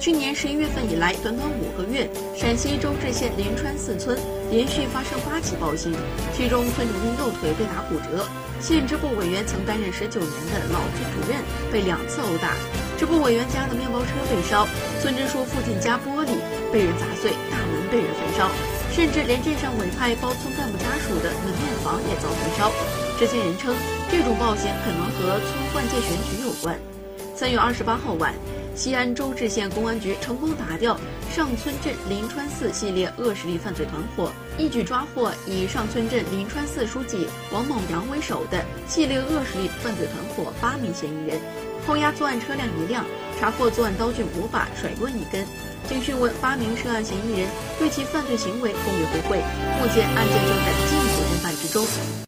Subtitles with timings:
[0.00, 4.16] 去年十一月份以来，短短五个月，陕西周至县临川四村
[4.50, 5.92] 连续发生八起暴行，
[6.32, 8.24] 其中村民因右腿被打骨折。
[8.64, 11.36] 县支部委员曾担任十九年的老支主任
[11.70, 12.56] 被两次殴打，
[12.96, 14.66] 支部委员家的面包车被烧，
[15.04, 16.32] 村支书附近家玻璃
[16.72, 18.48] 被人砸碎，大门被人焚烧，
[18.96, 22.72] 甚至连镇上委派包村干部家属的门面房也遭焚烧。
[23.20, 23.76] 知情人称，
[24.08, 26.72] 这种暴行可能和村换届选举有关。
[27.36, 28.32] 三月二十八号晚。
[28.74, 30.98] 西安周至县公安局成功打掉
[31.30, 41.40] 上村镇临川寺系列恶势力犯罪团伙，一举抓获以上村镇临川寺书记王某阳为首的系列恶势力犯罪团伙八名嫌疑人，
[41.86, 43.04] 扣押作案车辆一辆，
[43.38, 45.46] 查获作案刀具五把、甩棍一根。
[45.88, 47.48] 经讯问，八名涉案嫌疑人
[47.78, 49.38] 对其犯罪行为供认不讳。
[49.80, 52.26] 目前案件正在进一步侦办之中。